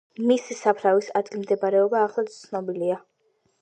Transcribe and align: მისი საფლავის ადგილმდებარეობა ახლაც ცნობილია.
მისი 0.29 0.57
საფლავის 0.59 1.11
ადგილმდებარეობა 1.21 2.03
ახლაც 2.09 2.43
ცნობილია. 2.43 3.03